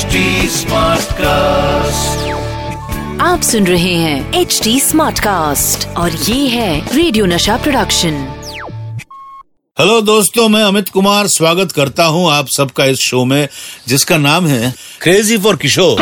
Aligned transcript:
HD 0.00 0.20
cast 1.14 2.28
आप 3.22 3.40
सुन 3.42 3.66
रहे 3.66 3.94
हैं 3.94 4.40
एच 4.40 4.60
डी 4.64 4.78
स्मार्ट 4.80 5.18
कास्ट 5.18 5.86
और 5.96 6.10
ये 6.10 6.46
है 6.48 6.94
रेडियो 6.94 7.26
नशा 7.26 7.56
प्रोडक्शन 7.56 8.14
हेलो 9.76 10.00
दोस्तों 10.02 10.48
मैं 10.48 10.62
अमित 10.62 10.88
कुमार 10.88 11.26
स्वागत 11.28 11.72
करता 11.72 12.04
हूँ 12.14 12.30
आप 12.32 12.48
सबका 12.48 12.84
इस 12.86 13.00
शो 13.00 13.24
में 13.24 13.48
जिसका 13.88 14.18
नाम 14.18 14.46
है 14.46 14.72
क्रेजी 15.02 15.38
फॉर 15.38 15.56
किशोर 15.56 16.00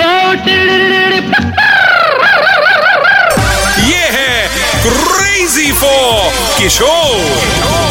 ये 3.84 4.04
है 4.12 4.48
क्रेजी 4.86 5.72
फॉर 5.74 6.32
किशोर 6.58 7.86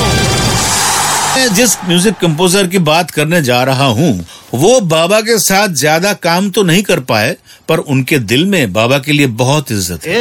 मैं 1.38 1.54
जिस 1.55 1.78
म्यूज़िक 1.86 2.16
कंपोजर 2.18 2.68
की 2.68 2.78
बात 2.86 3.12
करने 3.12 3.42
जा 3.44 3.64
रहा 3.64 3.86
हूँ 3.98 4.14
वो 4.54 4.79
बाबा 4.82 5.20
के 5.21 5.38
साथ 5.40 5.70
ज़्यादा 5.70 6.12
काम 6.16 6.49
तो 6.49 6.63
नहीं 6.63 6.84
कर 6.84 6.99
पाए, 7.02 7.35
पर 7.70 7.77
उनके 7.80 8.20
दिल 8.22 8.45
में 8.45 8.73
बाबा 8.73 8.98
के 8.99 9.12
लिए 9.12 9.27
बहुत 9.41 9.72
इज़्ज़त 9.72 10.05
है। 10.05 10.16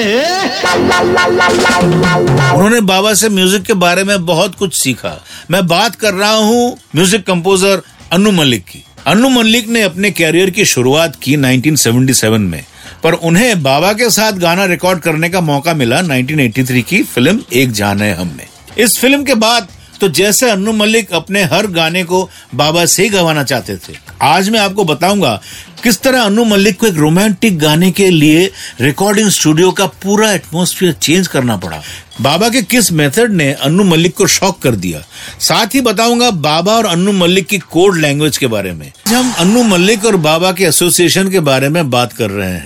उन्होंने 2.54 2.80
बाबा 2.82 3.12
से 3.14 3.28
म्यूज़िक 3.28 3.62
के 3.62 3.74
बारे 3.74 4.04
में 4.04 4.24
बहुत 4.26 4.54
कुछ 4.54 4.74
सीखा। 4.74 5.16
मैं 5.50 5.66
बात 5.66 5.96
कर 5.96 6.14
रहा 6.14 6.32
हूँ 6.32 6.76
म्यूज़िक 6.96 7.26
कंपोजर 7.26 7.82
अनु 8.12 8.30
मलिक 8.32 8.64
की। 8.64 8.82
अनु 9.06 9.28
मलिक 9.28 9.68
ने 9.68 9.82
अपने 9.82 10.10
कैरियर 10.10 10.50
की 10.50 10.64
शुरुआत 10.64 11.16
की 11.22 11.36
1977 11.36 12.38
में, 12.40 12.64
पर 13.02 13.12
उन्हें 13.14 13.62
बाबा 13.62 13.92
के 13.92 14.10
साथ 14.10 14.32
गाना 14.40 14.64
रिकॉर्ड 14.64 15.00
करने 15.00 15.28
का 15.30 15.40
मौका 15.42 15.74
मिला 15.74 16.00
1983 16.02 16.82
की 16.82 17.02
फ़िल्म 17.04 17.42
एक 17.52 17.72
जान 17.72 18.02
है 18.02 18.14
हम 18.14 18.34
में। 18.36 18.46
इस 18.78 18.98
फ़िल्म 18.98 19.24
के 19.24 19.34
बाद 19.36 19.68
तो 20.00 20.08
जैसे 20.08 20.50
अनु 20.50 20.72
मलिक 20.72 21.12
अपने 21.12 21.42
हर 21.44 21.66
गाने 21.66 22.04
को 22.04 22.28
बाबा 22.54 22.84
से 22.86 23.02
ही 23.02 23.08
गवाना 23.08 23.42
चाहते 23.42 23.76
थे 23.76 23.94
आज 24.22 24.48
मैं 24.50 24.60
आपको 24.60 24.84
बताऊँगा 24.84 25.40
किस 25.82 26.00
तरह 26.02 26.22
अनु 26.22 26.44
मलिक 26.44 26.78
को 26.80 26.86
एक 26.86 26.94
रोमांटिक 26.94 27.58
गाने 27.58 27.90
के 27.90 28.10
लिए 28.10 28.50
रिकॉर्डिंग 28.80 29.28
स्टूडियो 29.30 29.70
का 29.70 29.86
पूरा 30.02 30.32
एटमोस्फियर 30.32 30.92
चेंज 30.92 31.26
करना 31.28 31.56
पड़ा। 31.56 31.80
बाबा 32.20 32.48
के 32.48 32.62
किस 32.62 32.90
मेथड 32.92 33.32
ने 33.32 33.52
अनु 33.52 33.84
मलिक 33.84 34.14
को 34.16 34.26
शॉक 34.26 34.58
कर 34.62 34.74
दिया? 34.74 35.00
साथ 35.40 35.74
ही 35.74 35.80
बताऊँगा 35.80 36.30
बाबा 36.30 36.72
और 36.72 36.86
अनु 36.86 37.12
मलिक 37.12 37.46
की 37.46 37.58
कोड 37.58 37.96
लैंग्वेज 37.96 38.38
के 38.38 38.46
बारे 38.46 38.72
में। 38.72 38.92
हम 39.08 39.32
अनु 39.38 39.62
मलिक 39.62 40.04
और 40.04 40.16
बाबा 40.16 40.52
के 40.52 40.64
एसोसिएशन 40.64 41.30
के 41.30 41.40
बारे 41.40 41.68
में 41.68 41.90
बात 41.90 42.12
कर 42.12 42.30
रहे 42.30 42.50
हैं। 42.50 42.64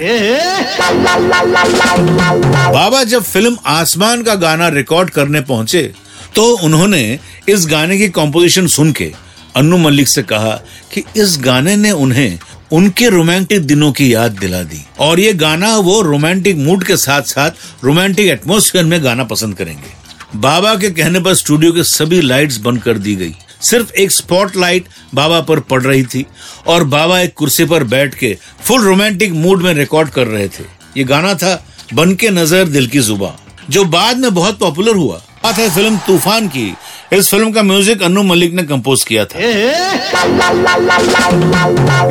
बाबा 2.72 3.02
जब 3.04 3.22
फ़िल्म 3.22 3.56
आसमान 3.66 4.22
का 4.22 4.34
गाना 4.34 4.68
रिकॉर्ड 4.68 5.10
करने 5.10 5.40
पहुँचे 5.40 5.92
तो 6.40 6.46
उन्होंने 6.64 7.18
इस 7.48 7.66
गाने 7.66 7.96
की 7.98 8.08
कॉम्पोजिशन 8.08 8.66
सुन 8.66 8.92
के 8.92 9.10
अन्नू 9.56 9.76
मलिक 9.76 10.08
से 10.08 10.22
कहा 10.22 10.50
कि 10.94 11.02
इस 11.16 11.36
गाने 11.40 11.74
ने 11.76 11.90
उन्हें 11.90 12.38
उनके 12.72 13.08
रोमांटिक 13.08 13.66
दिनों 13.66 13.90
की 13.92 14.12
याद 14.14 14.38
दिला 14.40 14.62
दी। 14.62 14.80
और 15.00 15.20
ये 15.20 15.32
गाना 15.34 15.76
वो 15.78 16.00
रोमांटिक 16.02 16.56
मूड 16.56 16.84
के 16.84 16.96
साथ 16.96 17.22
साथ 17.28 17.84
रोमांटिक 17.84 18.28
एटमोस्फेयर 18.28 18.84
में 18.84 19.02
गाना 19.04 19.24
पसंद 19.24 19.54
करेंगे। 19.54 20.38
बाबा 20.38 20.74
के 20.74 20.90
कहने 20.90 21.20
पर 21.20 21.34
स्टूडियो 21.34 21.72
के 21.72 21.84
सभी 21.84 22.20
लाइट्स 22.22 22.58
बंद 22.58 22.82
कर 22.82 22.98
दी 22.98 23.16
गई। 23.16 23.34
सिर्फ़ 23.62 23.92
एक 23.92 24.10
स्पॉट 24.12 24.56
लाइट 24.56 24.88
बाबा 25.14 25.40
पर 25.40 25.60
पड़ 25.60 25.82
रही 25.82 26.04
थी 26.04 26.26
और 26.66 26.84
बाबा 26.90 27.20
एक 27.20 27.34
कुर्सी 27.34 27.64
पर 27.64 27.84
बैठ 27.86 28.14
के 28.14 28.36
फुल 28.60 28.84
रोमांटिक 28.84 29.32
मूड 29.36 29.62
में 29.62 29.72
रिकॉर्ड 29.74 30.10
कर 30.10 30.26
रहे 30.26 30.48
थे। 30.48 30.64
ये 30.96 31.04
गाना 31.06 31.34
था 31.34 31.64
बन 31.94 32.14
के 32.14 32.30
नज़र 32.32 32.68
दिल 32.68 32.86
की 32.86 33.00
जुबा, 33.00 33.36
जो 33.70 33.84
बाद 33.86 34.18
में 34.18 34.34
बहुत 34.34 34.58
पॉपुलर 34.58 34.96
हुआ। 34.96 35.22
बात 35.42 35.58
है 35.58 35.68
फ़िल्म 35.70 35.96
तूफ़ान 36.06 36.48
की। 36.48 36.74
इस 37.12 37.28
फ़िल्म 37.30 37.50
का 37.52 37.62
म्यूज़िक 37.62 38.02
अनु 38.02 38.22
मलिक 38.22 38.52
ने 38.54 38.62
कंपोज 38.62 39.04
किया 39.04 39.24
था। 39.24 39.38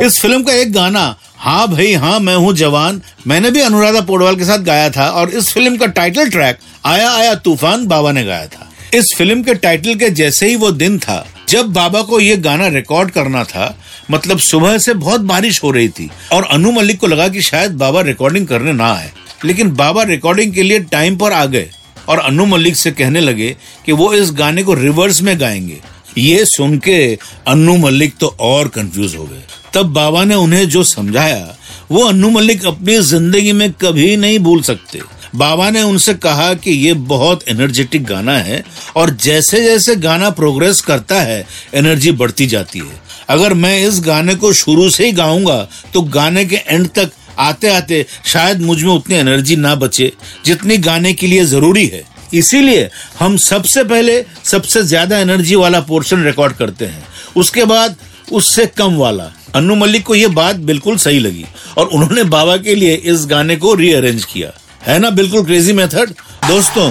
इस 0.06 0.18
फ़िल्म 0.20 0.42
का 0.42 0.52
एक 0.52 0.72
गाना 0.72 1.14
हाँ 1.38 1.68
भाई 1.68 1.92
हाँ 1.94 2.18
मैं 2.20 2.34
हूँ 2.36 2.52
जवान, 2.54 3.00
मैंने 3.26 3.50
भी 3.50 3.60
अनुराधा 3.60 4.00
पोडवाल 4.00 4.36
के 4.36 4.44
साथ 4.44 4.58
गाया 4.58 4.90
था 4.90 5.08
और 5.10 5.30
इस 5.30 5.52
फ़िल्म 5.52 5.76
का 5.76 5.86
टाइटल 5.88 6.30
ट्रैक 6.30 6.58
आया 6.86 7.10
आया 7.10 7.34
तूफ़ान, 7.36 7.86
बाबा 7.86 8.12
ने 8.12 8.24
गाया 8.24 8.46
था। 8.46 8.68
इस 8.94 9.14
फ़िल्म 9.18 9.42
के 9.42 9.54
टाइटल 9.56 9.94
के 9.94 10.10
जैसे 10.12 10.48
ही 10.48 10.56
वो 10.56 10.70
दिन 10.72 10.98
था, 10.98 11.26
जब 11.48 11.72
बाबा 11.72 12.02
को 12.02 12.20
ये 12.20 12.36
गाना 12.38 12.68
रिकॉर्ड 12.68 13.10
करना 13.10 13.44
था 13.46 13.74
मतलब 14.10 14.38
सुबह 14.40 14.78
से 14.78 14.94
बहुत 14.96 15.20
बारिश 15.22 15.62
हो 15.62 15.70
रही 15.70 15.88
थी 15.90 16.10
और 16.32 16.44
अनु 16.44 16.72
मलिक 16.72 17.00
को 17.00 17.06
लगा 17.06 17.28
कि 17.28 17.42
शायद 17.42 17.78
बाबा 17.78 18.00
रिकॉर्डिंग 18.02 18.46
करने 18.46 18.72
ना 18.72 18.92
आए। 18.94 19.10
लेकिन 19.44 19.74
बाबा 19.76 20.02
रिकॉर्डिंग 20.04 20.54
के 20.54 20.62
लिए 20.62 20.78
टाइम 20.80 21.16
पर 21.16 21.32
आ 21.32 21.44
गए। 21.46 21.70
और 22.08 22.18
अनु 22.18 22.46
मलिक 22.46 22.76
से 22.76 22.90
कहने 22.90 23.20
लगे 23.20 23.56
कि 23.86 23.92
वो 23.92 24.12
इस 24.14 24.32
गाने 24.32 24.62
को 24.62 24.74
रिवर्स 24.74 25.22
में 25.22 25.38
गाएँगे। 25.40 25.80
ये 26.18 26.44
सुन 26.44 26.78
के 26.78 27.18
अन्नू 27.48 27.76
मलिक 27.76 28.14
तो 28.20 28.34
और 28.40 28.68
कंफ्यूज 28.68 29.14
हो 29.16 29.24
गए। 29.24 29.42
तब 29.74 29.92
बाबा 29.92 30.24
ने 30.24 30.34
उन्हें 30.34 30.68
जो 30.68 30.82
समझाया, 30.84 31.56
वो 31.90 32.04
अनु 32.04 32.30
मलिक 32.30 32.66
अपनी 32.66 32.98
ज़िंदगी 32.98 33.52
में 33.52 33.70
कभी 33.72 34.16
नहीं 34.16 34.38
भूल 34.38 34.62
सकते। 34.62 35.00
बाबा 35.34 35.68
ने 35.70 35.82
उनसे 35.82 36.14
कहा 36.14 36.52
कि 36.54 36.70
ये 36.70 36.92
बहुत 37.08 37.48
एनर्जेटिक 37.48 38.04
गाना 38.04 38.36
है 38.38 38.62
और 38.96 39.10
जैसे 39.16 39.62
जैसे 39.62 39.94
गाना 39.96 40.30
प्रोग्रेस 40.30 40.80
करता 40.80 41.20
है 41.20 41.46
एनर्जी 41.74 42.12
बढ़ती 42.12 42.46
जाती 42.46 42.78
है। 42.78 43.00
अगर 43.28 43.54
मैं 43.54 43.78
इस 43.78 44.00
गाने 44.00 44.34
को 44.34 44.52
शुरू 44.52 44.88
से 44.90 45.06
ही 45.06 45.12
गाऊँगा 45.12 45.58
तो 45.94 46.02
गाने 46.02 46.44
के 46.44 46.56
एंड 46.56 46.88
तक 46.88 47.10
आते 47.40 47.68
आते 47.68 48.04
शायद 48.26 48.60
मुझमें 48.62 48.92
उतनी 48.92 49.14
एनर्जी 49.16 49.56
ना 49.56 49.74
बचे, 49.76 50.12
जितनी 50.44 50.76
गाने 50.78 51.12
के 51.12 51.26
लिए 51.26 51.44
ज़रूरी 51.46 51.86
है। 51.86 52.02
इसीलिए 52.34 52.88
हम 53.18 53.36
सबसे 53.38 53.84
पहले 53.84 54.22
सबसे 54.44 54.82
ज़्यादा 54.84 55.18
एनर्जी 55.18 55.54
वाला 55.56 55.80
पोर्शन 55.82 56.24
रिकॉर्ड 56.24 56.56
करते 56.56 56.86
हैं। 56.86 57.06
उसके 57.36 57.64
बाद 57.66 57.96
उससे 58.32 58.66
कम 58.68 58.96
वाला। 58.96 59.30
अनु 59.54 59.74
मलिक 59.76 60.04
को 60.04 60.14
यह 60.14 60.28
बात 60.30 60.56
बिल्कुल 60.64 60.96
सही 60.98 61.18
लगी 61.18 61.44
और 61.78 61.86
उन्होंने 61.86 62.24
बाबा 62.26 62.56
के 62.58 62.74
लिए 62.74 62.94
इस 63.04 63.24
गाने 63.26 63.56
को 63.56 63.74
रीअरेंज 63.74 64.24
किया। 64.24 64.52
है 64.82 64.98
ना? 64.98 65.10
बिल्कुल 65.10 65.44
क्रेजी 65.44 65.72
मेथड 65.72 66.10
दोस्तों, 66.46 66.90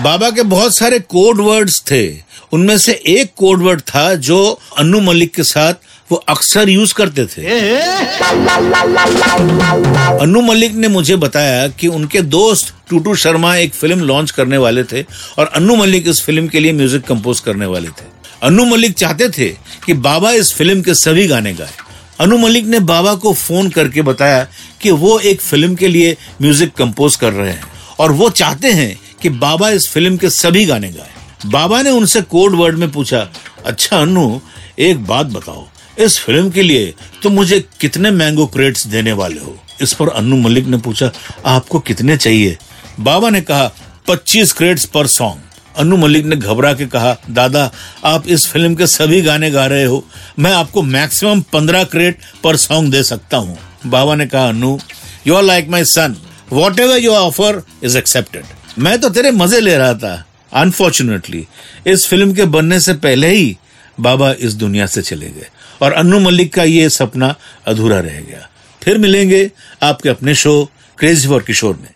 बाबा 0.00 0.30
के 0.30 0.42
बहुत 0.44 0.76
सारे 0.76 0.98
कोड 1.00 1.40
वर्ड्स 1.40 1.80
थे। 1.90 2.06
उनमें 2.52 2.76
से 2.78 2.92
एक 3.08 3.32
कोड 3.36 3.62
वर्ड 3.62 3.80
था 3.84 4.14
जो 4.16 4.38
अनु 4.78 5.00
मलिक 5.02 5.34
के 5.34 5.42
साथ 5.44 5.74
वो 6.10 6.16
अक्सर 6.28 6.68
यूज़ 6.68 6.92
करते 6.94 7.24
थे। 7.26 7.42
अनु 10.22 10.40
मलिक 10.42 10.74
ने 10.74 10.88
मुझे 10.88 11.16
बताया 11.16 11.66
कि 11.70 11.88
उनके 11.88 12.22
दोस्त 12.22 12.74
टूटू 12.90 13.14
शर्मा 13.16 13.54
एक 13.56 13.74
फ़िल्म 13.74 14.00
लॉन्च 14.00 14.30
करने 14.30 14.56
वाले 14.58 14.84
थे 14.84 15.02
और 15.38 15.46
अनु 15.46 15.76
मलिक 15.76 16.08
इस 16.08 16.22
फ़िल्म 16.26 16.48
के 16.48 16.60
लिए 16.60 16.72
म्यूज़िक 16.72 17.04
कंपोज 17.06 17.40
करने 17.40 17.66
वाले 17.66 17.88
थे। 17.88 18.06
अनु 18.42 18.64
मलिक 18.66 18.94
चाहते 18.94 19.28
थे 19.28 19.48
कि 19.86 19.94
बाबा 20.00 20.30
इस 20.32 20.54
फ़िल्म 20.54 20.82
के 20.82 20.94
सभी 20.94 21.26
गाने 21.26 21.54
गाए। 21.54 21.72
अनु 22.20 22.38
मलिक 22.38 22.66
ने 22.66 22.80
बाबा 22.86 23.14
को 23.14 23.32
फ़ोन 23.34 23.68
करके 23.70 24.02
बताया 24.02 24.46
कि 24.82 24.90
वो 24.92 25.18
एक 25.20 25.40
फ़िल्म 25.40 25.74
के 25.74 25.88
लिए 25.88 26.16
म्यूज़िक 26.42 26.74
कंपोज 26.74 27.16
कर 27.16 27.32
रहे 27.32 27.52
हैं 27.52 27.62
और 28.00 28.12
वो 28.12 28.30
चाहते 28.32 28.70
हैं 28.72 28.98
कि 29.22 29.28
बाबा 29.38 29.70
इस 29.70 29.88
फ़िल्म 29.90 30.16
के 30.16 30.30
सभी 30.30 30.64
गाने 30.66 30.88
गाए। 30.88 31.10
बाबा 31.46 31.82
ने 31.82 31.90
उनसे 31.90 32.22
कोड 32.22 32.54
वर्ड 32.54 32.78
में 32.78 32.90
पूछा 32.92 33.28
अच्छा 33.66 34.00
अनु 34.00 34.40
एक 34.78 35.04
बात 35.06 35.26
बताओ 35.26 35.66
इस 35.98 36.18
फ़िल्म 36.20 36.50
के 36.50 36.62
लिए 36.62 36.94
तुम 37.22 37.32
मुझे 37.32 37.58
कितने 37.80 38.10
मैंगो 38.10 38.46
क्रेट्स 38.46 38.86
देने 38.86 39.12
वाले 39.12 39.40
हो? 39.40 39.56
इस 39.82 39.92
पर 39.92 40.08
अनु 40.08 40.36
मलिक 40.36 40.66
ने 40.66 40.76
पूछा, 40.76 41.10
आपको 41.46 41.78
कितने 41.80 42.16
चाहिए? 42.16 42.56
बाबा 43.00 43.30
ने 43.30 43.40
कहा, 43.40 43.70
पच्चीस 44.08 44.52
क्रेट्स 44.52 44.84
पर 44.84 45.06
सॉन्ग 45.06 45.42
अनु 45.76 45.96
मलिक 45.96 46.24
ने 46.26 46.36
घबरा 46.36 46.72
के 46.74 46.86
कहा, 46.86 47.16
दादा, 47.30 47.70
आप 48.04 48.26
इस 48.26 48.46
फ़िल्म 48.46 48.74
के 48.74 48.86
सभी 48.86 49.20
गाने 49.22 49.50
गा 49.50 49.66
रहे 49.66 49.84
हो। 49.84 50.04
मैं 50.38 50.52
आपको 50.52 50.82
मैक्सिमम 50.82 51.40
पंद्रह 51.52 51.84
क्रेट 51.84 52.18
पर 52.44 52.56
सॉन्ग 52.56 52.92
दे 52.92 53.02
सकता 53.02 53.36
हूँ। 53.36 53.58
बाबा 53.86 54.14
ने 54.14 54.26
कहा 54.26 54.48
Anu 54.48 54.78
you 55.26 55.34
are 55.34 55.42
like 55.42 55.68
my 55.68 55.84
son 55.86 56.16
whatever 56.80 56.98
your 56.98 57.16
offer 57.16 57.62
is 57.84 57.98
accepted 57.98 58.44
मैं 58.78 58.98
तो 59.00 59.08
तेरे 59.10 59.30
मज़े 59.30 59.60
ले 59.60 59.76
रहा 59.76 59.94
था 59.94 60.24
अनफॉर्चुनेटली 60.52 61.46
इस 61.86 62.06
फ़िल्म 62.08 62.32
के 62.34 62.44
बनने 62.46 62.80
से 62.80 62.92
पहले 62.96 63.28
ही 63.28 63.56
बाबा 64.00 64.32
इस 64.32 64.54
दुनिया 64.54 64.86
से 64.86 65.02
चले 65.02 65.26
गए। 65.26 65.48
और 65.82 65.92
अनु 65.92 66.20
मलिक 66.20 66.54
का 66.54 66.64
ये 66.64 66.88
सपना 66.90 67.34
अधूरा 67.66 68.00
रह 68.00 68.20
गया। 68.20 68.48
फिर 68.82 68.98
मिलेंगे 68.98 69.50
आपके 69.82 70.08
अपने 70.08 70.34
शो 70.34 70.70
क्रेजी 70.98 71.28
फॉर 71.28 71.42
किशोर 71.42 71.78
में। 71.82 71.94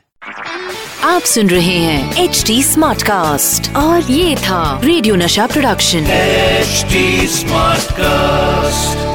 आप 1.04 1.22
सुन 1.22 1.50
रहे 1.50 1.78
हैं 1.78 2.24
एच 2.24 2.44
डी 2.46 2.62
स्मार्ट 2.62 3.02
कास्ट 3.02 3.76
और 3.76 4.10
ये 4.10 4.36
था 4.36 4.80
रेडियो 4.84 5.14
नशा 5.14 5.46
प्रोडक्शन 5.46 5.98
एच 5.98 6.86
स्मार्ट 7.30 7.82
Smartcast. 7.82 9.11